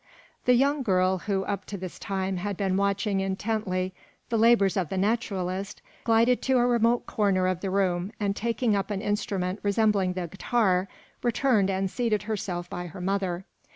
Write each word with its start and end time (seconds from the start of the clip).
The 0.45 0.55
young 0.55 0.81
girl, 0.81 1.19
who, 1.19 1.43
up 1.43 1.65
to 1.65 1.77
this 1.77 1.99
time, 1.99 2.37
had 2.37 2.57
been 2.57 2.75
watching 2.75 3.19
intently 3.19 3.93
the 4.29 4.37
labours 4.39 4.75
of 4.75 4.89
the 4.89 4.97
naturalist, 4.97 5.79
glided 6.05 6.41
to 6.41 6.57
a 6.57 6.65
remote 6.65 7.05
corner 7.05 7.45
of 7.45 7.59
the 7.61 7.69
room, 7.69 8.11
and 8.19 8.35
taking 8.35 8.75
up 8.75 8.89
an 8.89 9.03
instrument 9.03 9.59
resembling 9.61 10.13
the 10.13 10.25
guitar, 10.27 10.87
returned 11.21 11.69
and 11.69 11.91
seated 11.91 12.23
herself 12.23 12.67
by 12.67 12.87
her 12.87 12.99
mother. 12.99 13.45